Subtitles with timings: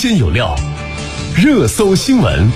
[0.00, 0.56] 鲜有料，
[1.36, 2.50] 热搜新闻。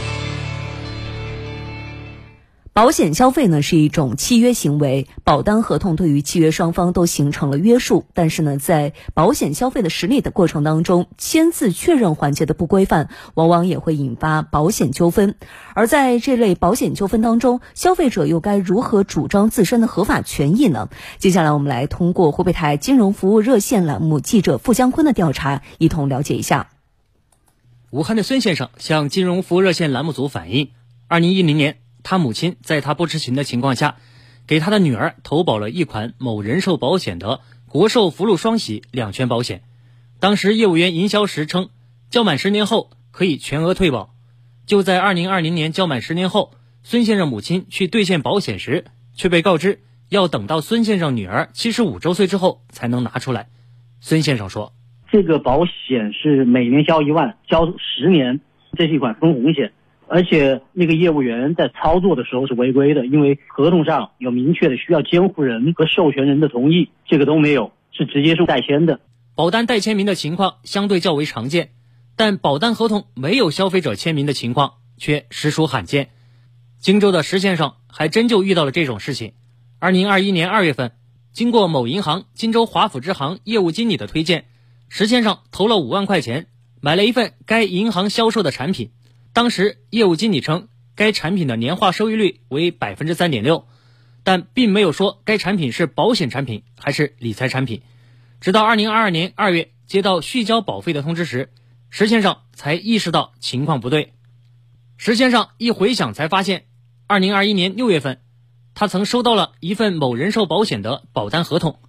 [2.73, 8.07] 保险消费呢是一种契约行为，保单合同对于契约双方都形成了约束。
[8.15, 15.35] 但是呢，在保险消费的实理的过程当中，签字确认环节的不规范，往往也会引发保险纠纷。
[15.75, 20.89] 而在这类保险纠纷当中，消费者又该如何主张自身的合法权益呢？
[21.19, 26.69] 接下来我们来通过湖北台金融服务热线栏目记者付江坤的调查，一同了解一下。
[27.95, 30.73] 武汉的孙先生向金融服务热线栏目组反映，
[31.07, 31.77] 二零一零年。
[32.03, 33.99] 他母亲在他不知情的情况下，
[34.49, 39.63] 给他的女儿投保了一款某人寿保险的国寿福禄双喜两全保险。
[40.19, 41.69] 当时业务员营销时称，
[42.11, 44.13] 交满十年后可以全额退保。
[44.67, 46.51] 就在二零二零年交满十年后，
[46.83, 53.51] 孙先生母亲去兑现保险时，却被告知要等到孙先生女儿七十五周岁之后才能拿出来。
[54.01, 54.73] 孙先生说
[55.15, 58.41] ：“这个保险是每年交一万，交十年，
[58.77, 59.71] 这是一款分红险。”
[60.09, 68.99] 而且那个业务员在操作的时候是违规的，因为合同上有明确的需要监护人和授权人的同意，这个都没有，是直接是代签的。
[69.37, 71.69] 保单代签名的情况相对较为常见，
[72.17, 76.09] 但保单合同没有消费者签名的情况却实属罕见。
[76.81, 79.35] 荆州的石先生还真就遇到了这种事情。
[79.79, 80.91] 二零二一年二月份，
[81.31, 84.47] 经过某银行荆州华府支行业务经理的推荐，
[84.89, 86.47] 石先生投了五万块钱，
[86.81, 88.93] 买了一份该银行销售的产品。
[89.33, 93.67] 当时业务经理称，该产品的年化收益率为百分之三点六，
[94.23, 97.83] 但并没有说该产品是保险产品还是理财产品。
[98.41, 101.51] 直到二零二二年二月接到续交保费的通知时，
[101.91, 104.13] 石先生才意识到情况不对。
[104.97, 106.67] 石先生一回想才发现，
[107.09, 108.21] 二零二一年六月份，
[108.75, 111.81] 他曾收到了一份某人寿保险的保单合同，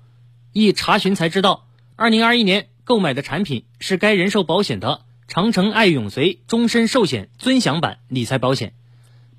[0.52, 5.02] 一查询才知道，二零二一年购买的产品是该人寿保险的。
[5.28, 8.74] 长城爱永随终身寿险尊享版理财保险，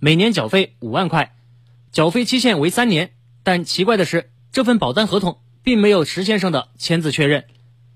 [0.00, 1.30] 每年缴费五万块，
[1.92, 3.10] 缴费期限为三年。
[3.44, 7.44] 但奇怪的是，这份保单合同并没有石先生的签字确认。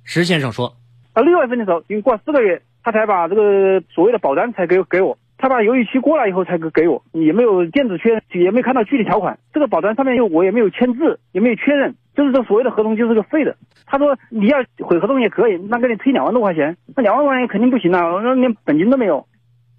[0.05, 0.77] 石先生说
[1.13, 5.19] ：“到六月份的时候，因为过了四个月，他才把这个所谓的保单才给给我。
[5.37, 9.41] 他把犹豫期过了以后才给给我，也没有电子确认，也没看到具体条款。
[9.53, 13.57] 这个保单上面又我也没有签字，也没有确认。”就是这所谓的合同就是个废的。
[13.87, 19.27] 他说你要毁合同也可以，那给你退两万多块钱，那两万块钱肯定不行啊，那连本金都没有。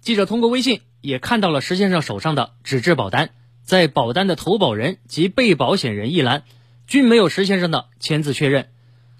[0.00, 3.30] 记者通过微信也看到了石先生手上的纸质保单，
[3.62, 6.42] 在保单的投保人及被保险人一栏
[6.88, 8.66] 均没有石先生的签字确认，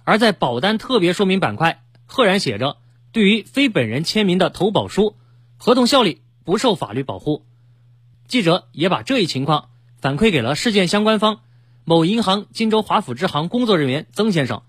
[0.03, 2.79] 而在保单特别说明板块赫然写着，
[3.13, 5.15] 对于非本人签名的投保书，
[5.57, 7.45] 合同效力不受法律保护。
[8.27, 9.69] 记者也把这一情况
[10.01, 11.39] 反馈给了事件相关方。
[11.85, 14.63] 某银行荆州华府支行工作人员曾先生，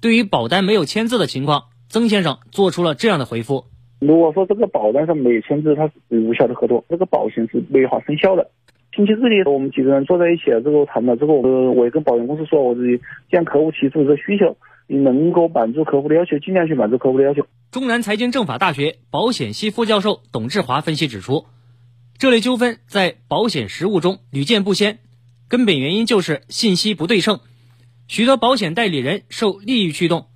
[0.00, 3.66] 对于保单没有签字的情况，曾先生做出了这样的回复：
[4.00, 8.50] 如果说这个保单上没有签字，它是无效的合同，这个保险是没法生效的。
[8.96, 13.00] 星期日里，我们几个人坐在一起了之后谈了之后，我我也跟保险公司说，我自己
[13.30, 14.56] 向客户提出一个需求，
[14.88, 17.46] 你能够满足客户的要求，尽量去满足客户的要求。
[17.70, 21.44] 中南财经政法大学保险系副教授董志华分析指出，
[22.18, 24.98] 这类纠纷在保险实务中屡见不鲜。
[25.48, 27.40] 根本原因就是信息不对称，
[28.08, 30.28] 许多保险代理人受利益驱动，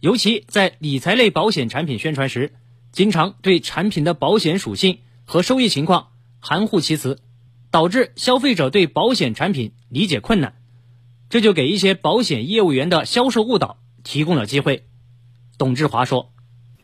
[0.00, 2.54] 尤其在理财类保险产品宣传时，
[2.92, 6.08] 经常对产品的保险属性和收益情况
[6.38, 7.18] 含糊其辞，
[7.70, 10.54] 导致消费者对保险产品理解困难，
[11.30, 14.86] 这就给一些保险业务员的销售误导提供了机会。
[15.56, 16.32] 董志华说。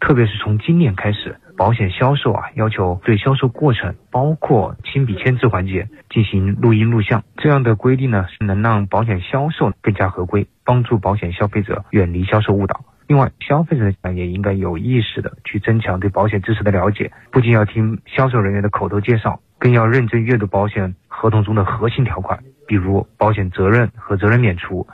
[0.06, 7.24] 特别是从今年开始，保险销售啊要求对销售过程，包括亲笔签字环节进行录音录像。
[7.38, 12.84] 这样的规定呢，是能让保险销售更加合规，帮助保险消费者远离销售误导。
[13.06, 24.86] 另外，消费者也应该有意识的去增强对保险知识的了解，不仅要听销售人员的口头介绍，更要认真阅读保险合同中的核心条款，比如保险责任和责任免除，